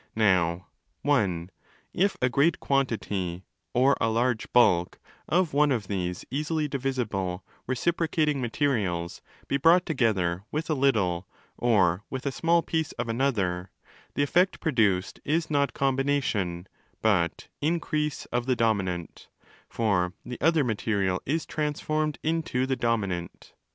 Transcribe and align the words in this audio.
Now 0.15 0.65
(i) 1.05 1.47
if 1.93 2.17
a 2.23 2.27
great 2.29 2.59
quantity 2.59 3.43
(or 3.71 3.95
a 4.01 4.09
large 4.09 4.51
bulk) 4.51 4.99
of 5.29 5.53
one 5.53 5.71
of 5.71 5.87
these 5.87 6.25
easily 6.31 6.63
25 6.63 6.69
divisible' 6.71 7.43
reciprocating' 7.67 8.41
materials 8.41 9.21
be 9.47 9.57
brought 9.57 9.85
together 9.85 10.43
with 10.51 10.71
a 10.71 10.73
little 10.73 11.27
(or 11.55 12.03
with 12.09 12.25
a 12.25 12.31
small 12.31 12.63
piece) 12.63 12.93
of 12.93 13.09
another, 13.09 13.69
the 14.15 14.23
effect 14.23 14.59
produced 14.59 15.19
is 15.23 15.51
not 15.51 15.75
'combination', 15.75 16.65
but 17.03 17.47
increase 17.61 18.25
of 18.31 18.47
the 18.47 18.55
dominant: 18.55 19.27
for 19.69 20.15
the 20.25 20.41
other 20.41 20.63
material 20.63 21.21
is 21.27 21.45
transformed 21.45 22.17
into 22.23 22.65
the 22.65 22.75
dominant. 22.75 23.53